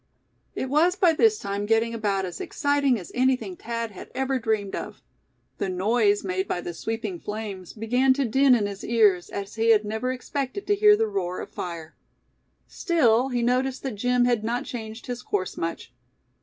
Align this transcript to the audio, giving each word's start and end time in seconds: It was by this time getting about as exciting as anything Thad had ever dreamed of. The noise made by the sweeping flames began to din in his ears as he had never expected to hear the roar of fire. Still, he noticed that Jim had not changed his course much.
It 0.55 0.67
was 0.67 0.95
by 0.95 1.13
this 1.13 1.37
time 1.37 1.67
getting 1.67 1.93
about 1.93 2.25
as 2.25 2.41
exciting 2.41 2.97
as 2.97 3.11
anything 3.13 3.55
Thad 3.55 3.91
had 3.91 4.09
ever 4.15 4.39
dreamed 4.39 4.73
of. 4.75 5.03
The 5.59 5.69
noise 5.69 6.23
made 6.23 6.47
by 6.47 6.59
the 6.59 6.73
sweeping 6.73 7.19
flames 7.19 7.73
began 7.73 8.11
to 8.15 8.25
din 8.25 8.55
in 8.55 8.65
his 8.65 8.83
ears 8.83 9.29
as 9.29 9.53
he 9.53 9.69
had 9.69 9.85
never 9.85 10.11
expected 10.11 10.65
to 10.65 10.73
hear 10.75 10.97
the 10.97 11.05
roar 11.05 11.39
of 11.39 11.51
fire. 11.51 11.95
Still, 12.65 13.29
he 13.29 13.43
noticed 13.43 13.83
that 13.83 13.91
Jim 13.93 14.25
had 14.25 14.43
not 14.43 14.65
changed 14.65 15.05
his 15.05 15.21
course 15.21 15.55
much. 15.55 15.93